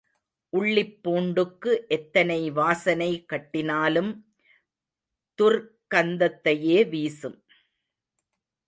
[0.49, 4.11] உள்ளிப் பூண்டுக்கு எத்தனை வாசனை கட்டினாலும்
[5.37, 7.43] துர்க்கந்தத்தையே வீசும்.